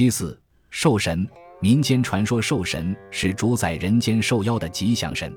[0.00, 1.28] 其四，寿神。
[1.60, 5.30] 民间传说寿神是主宰人间兽妖的吉祥神。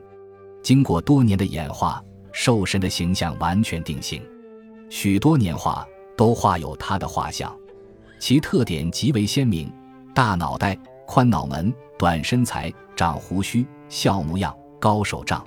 [0.61, 2.01] 经过多年的演化，
[2.31, 4.21] 寿神的形象完全定型，
[4.89, 7.53] 许多年画都画有他的画像。
[8.21, 9.69] 其特点极为鲜明：
[10.15, 15.45] 大脑袋、宽脑门、短身材、长胡须、笑模样、高手杖。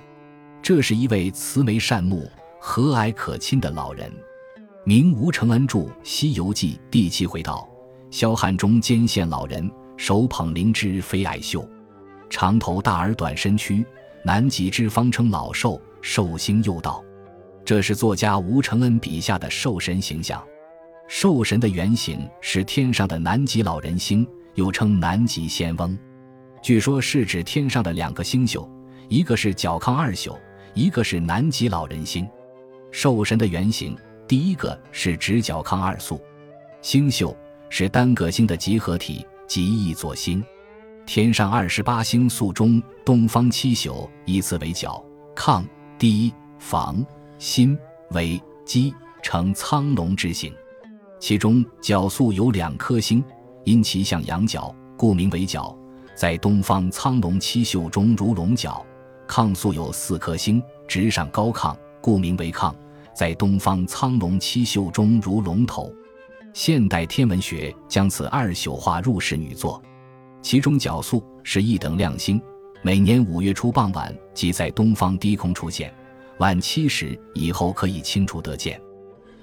[0.61, 2.29] 这是一位慈眉善目、
[2.61, 4.13] 和蔼可亲的老人。
[4.83, 7.67] 明吴承恩著《西游记》第七回道：
[8.17, 11.63] 萧汉中兼献老人，手捧灵芝飞矮秀，
[12.31, 13.85] 长头大耳短身躯，
[14.23, 17.05] 南极之方称老寿，寿星又到。
[17.63, 20.43] 这是作家吴承恩笔下的寿神形象。
[21.07, 25.95] 寿神的原型是天上的南极老人星，又称南极仙翁。
[26.59, 28.67] 据说，是指天上的两个星宿，
[29.09, 30.35] 一个是角亢二宿，
[30.73, 32.27] 一个是南极老人星。
[32.89, 33.95] 寿神的原型，
[34.27, 36.19] 第一个是指角亢二宿，
[36.81, 37.37] 星宿
[37.69, 40.43] 是单个星的集合体，即一座星。
[41.05, 45.03] 天上二十八星宿中，东方七宿依次为角、
[45.35, 45.63] 亢、
[45.97, 47.05] 氐、房、
[47.37, 47.77] 辛、
[48.11, 50.53] 为箕，成苍龙之形。
[51.19, 53.23] 其中角宿有两颗星，
[53.63, 55.75] 因其像羊角，故名为角，
[56.15, 58.85] 在东方苍龙七宿中如龙角。
[59.27, 62.73] 亢宿有四颗星，直上高亢，故名为亢，
[63.13, 65.91] 在东方苍龙七宿中如龙头。
[66.57, 69.79] 现代天文学将此二宿划入室女座，
[70.41, 72.41] 其中角宿是一等亮星，
[72.81, 75.93] 每年五月初傍晚即在东方低空出现，
[76.39, 78.81] 晚七时以后可以清楚得见。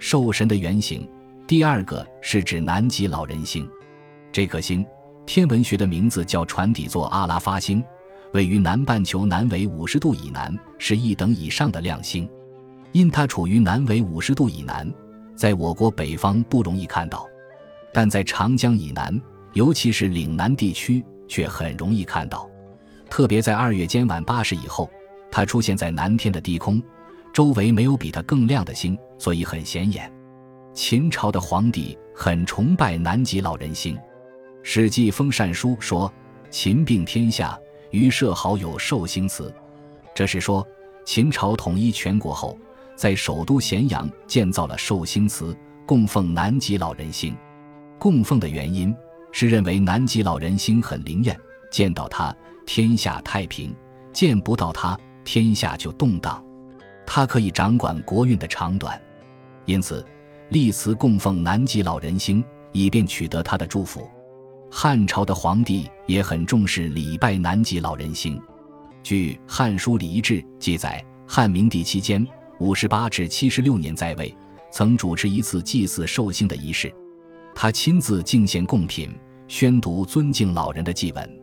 [0.00, 1.08] 兽神的原型。
[1.46, 3.64] 第二个是指南极老人星，
[4.32, 4.84] 这颗星
[5.24, 7.80] 天文学的名字叫船底座阿拉发星，
[8.32, 12.28] 位于南半球南纬五十度以南，是一等以上的亮星。
[12.90, 14.92] 因它处于南纬五十度以南，
[15.34, 17.26] 在我国北方不容易看到，
[17.92, 19.20] 但在长江以南，
[19.52, 22.48] 尤其是岭南地区却很容易看到。
[23.10, 24.90] 特别在二月间晚八时以后，
[25.30, 26.82] 它出现在南天的低空，
[27.32, 30.10] 周围没有比它更亮的星，所以很显眼。
[30.72, 33.96] 秦朝的皇帝很崇拜南极老人星，
[34.62, 36.12] 《史记·封禅书》说
[36.50, 37.56] ：“秦并天下，
[37.90, 39.54] 于社好有寿星祠。”
[40.14, 40.66] 这是说
[41.04, 42.58] 秦朝统一全国后，
[42.96, 45.56] 在首都咸阳建造了寿星祠，
[45.86, 47.36] 供奉南极老人星。
[47.98, 48.94] 供奉的原因
[49.32, 51.38] 是认为南极老人星很灵验，
[51.70, 52.34] 见到他
[52.66, 53.74] 天下太平，
[54.12, 56.42] 见不到他天下就动荡。
[57.06, 59.00] 他可以掌管国运的长短，
[59.64, 60.04] 因此。
[60.50, 64.08] 立祠供奉南极老人星，以便取得他的祝福。
[64.70, 68.40] 汉朝的皇帝也很重视礼拜南极老人星。
[69.02, 72.24] 据《汉书·礼仪志》记载，汉明帝期间
[72.60, 74.34] （五十八至七十六年）在位，
[74.70, 76.92] 曾主持一次祭祀寿星的仪式。
[77.54, 79.10] 他亲自敬献贡品，
[79.48, 81.40] 宣读尊敬老人的祭文，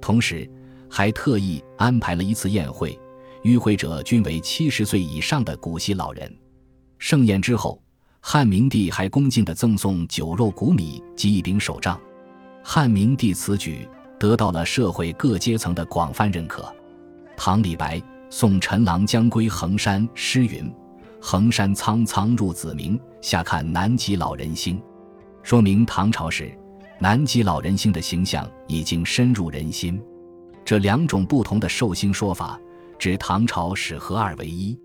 [0.00, 0.48] 同时
[0.88, 2.98] 还特意安排了一次宴会，
[3.42, 6.34] 与会者均为七十岁以上的古稀老人。
[6.98, 7.80] 盛宴之后。
[8.26, 12.00] 汉明帝还恭敬地赠送酒肉谷米及一柄手杖。
[12.62, 13.86] 汉明帝此举
[14.18, 16.74] 得到了社会各阶层的广泛认可。
[17.36, 18.02] 唐李白
[18.36, 20.68] 送陈郎将归衡山诗云
[21.22, 24.82] ：“衡山苍苍入子明，下看南极老人星。”
[25.44, 26.52] 说明唐朝时
[26.98, 30.02] 南极老人星的形象已经深入人心。
[30.64, 32.58] 这两种不同的寿星说法，
[32.98, 34.76] 指唐朝史合二为一。